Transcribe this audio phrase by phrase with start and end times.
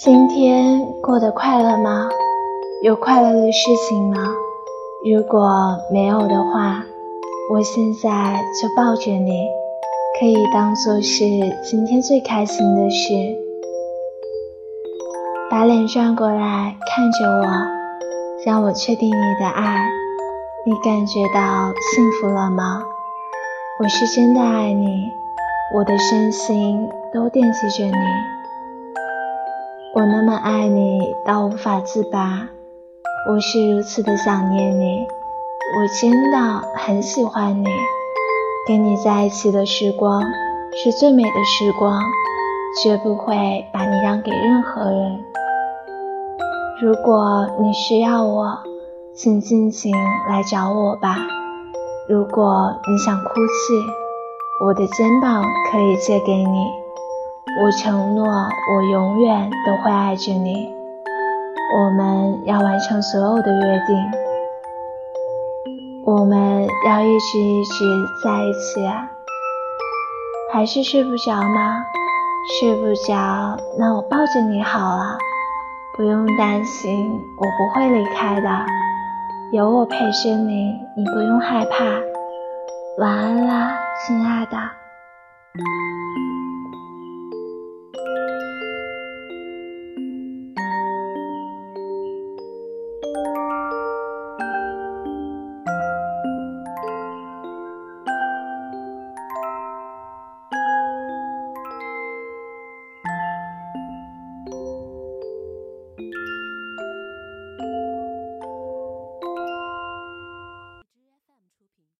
[0.00, 2.08] 今天过得快乐吗？
[2.84, 4.28] 有快乐的事情吗？
[5.04, 6.84] 如果没有的话，
[7.52, 9.32] 我现在就抱着你，
[10.20, 11.24] 可以当做是
[11.64, 13.12] 今天最开心的事。
[15.50, 17.44] 把脸转过来看着我，
[18.46, 19.84] 让我确定你的爱。
[20.64, 22.84] 你感觉到幸福了吗？
[23.82, 25.10] 我是真的爱你，
[25.74, 28.37] 我的身心都惦记着你。
[29.94, 32.48] 我那么爱你到无法自拔，
[33.28, 35.06] 我是如此的想念你，
[35.76, 36.38] 我真的
[36.76, 37.66] 很喜欢你。
[38.66, 40.22] 跟你在一起的时光
[40.74, 42.02] 是最美的时光，
[42.82, 45.24] 绝不会把你让给任何人。
[46.82, 48.58] 如果你需要我，
[49.14, 49.90] 请尽情
[50.28, 51.16] 来找我吧。
[52.08, 56.87] 如果你想哭泣，我的肩膀可以借给你。
[57.56, 60.72] 我承诺，我永远都会爱着你。
[61.74, 63.96] 我们要完成所有的约定，
[66.04, 67.84] 我们要一直一直
[68.22, 69.10] 在一起啊！
[70.52, 71.84] 还是睡不着吗？
[72.60, 75.18] 睡不着，那我抱着你好了。
[75.96, 78.48] 不用担心，我不会离开的，
[79.52, 81.84] 有我陪着你，你不用害怕。
[82.98, 84.56] 晚安啦，亲爱的。
[87.98, 88.47] Thank you.